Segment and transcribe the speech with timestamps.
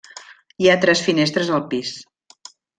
[0.63, 1.95] Hi ha tres finestres al pis.